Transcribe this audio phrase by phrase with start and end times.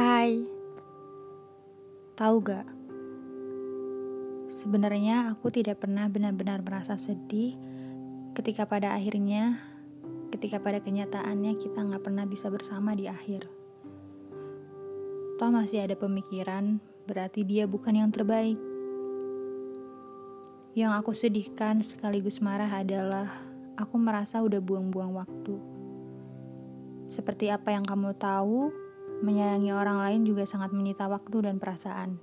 [0.00, 0.40] Hai,
[2.16, 2.64] tahu gak?
[4.48, 7.52] Sebenarnya aku tidak pernah benar-benar merasa sedih
[8.32, 9.60] ketika pada akhirnya,
[10.32, 13.44] ketika pada kenyataannya kita nggak pernah bisa bersama di akhir.
[15.36, 18.56] Toh masih ada pemikiran, berarti dia bukan yang terbaik.
[20.80, 23.28] Yang aku sedihkan sekaligus marah adalah
[23.76, 25.60] aku merasa udah buang-buang waktu.
[27.04, 28.88] Seperti apa yang kamu tahu,
[29.20, 32.16] Menyayangi orang lain juga sangat menyita waktu dan perasaan.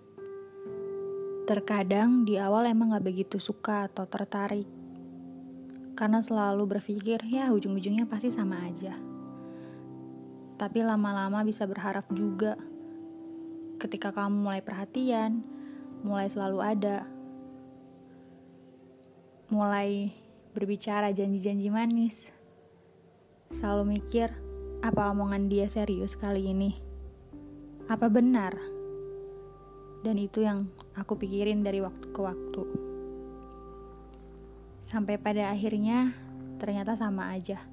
[1.45, 4.65] Terkadang di awal emang gak begitu suka atau tertarik.
[5.93, 8.97] Karena selalu berpikir, ya ujung-ujungnya pasti sama aja.
[10.57, 12.57] Tapi lama-lama bisa berharap juga.
[13.77, 15.45] Ketika kamu mulai perhatian,
[16.01, 17.05] mulai selalu ada.
[19.53, 20.09] Mulai
[20.57, 22.33] berbicara janji-janji manis.
[23.53, 24.33] Selalu mikir,
[24.81, 26.86] apa omongan dia serius kali ini?
[27.87, 28.51] Apa benar?
[30.03, 32.63] Dan itu yang aku pikirin dari waktu ke waktu.
[34.83, 36.11] Sampai pada akhirnya
[36.59, 37.63] ternyata sama aja.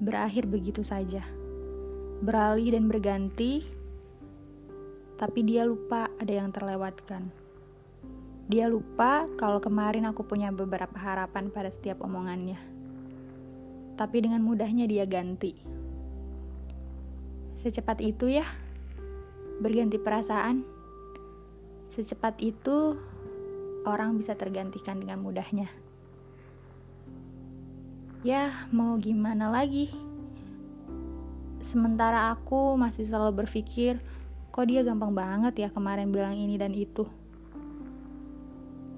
[0.00, 1.20] Berakhir begitu saja.
[2.24, 3.60] Beralih dan berganti,
[5.20, 7.28] tapi dia lupa ada yang terlewatkan.
[8.48, 12.56] Dia lupa kalau kemarin aku punya beberapa harapan pada setiap omongannya.
[14.00, 15.60] Tapi dengan mudahnya dia ganti.
[17.60, 18.48] Secepat itu ya
[19.62, 20.66] berganti perasaan.
[21.86, 22.98] Secepat itu,
[23.86, 25.70] orang bisa tergantikan dengan mudahnya.
[28.26, 29.90] Ya, mau gimana lagi?
[31.62, 34.02] Sementara aku masih selalu berpikir,
[34.50, 37.06] kok dia gampang banget ya kemarin bilang ini dan itu.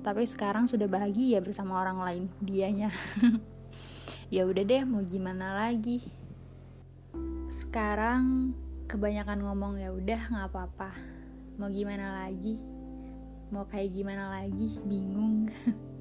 [0.05, 2.93] Tapi sekarang sudah bahagia bersama orang lain, dianya.
[4.35, 6.05] ya udah deh, mau gimana lagi?
[7.49, 8.53] Sekarang
[8.85, 10.91] kebanyakan ngomong ya udah nggak apa-apa.
[11.57, 12.59] Mau gimana lagi?
[13.49, 14.77] Mau kayak gimana lagi?
[14.85, 15.49] Bingung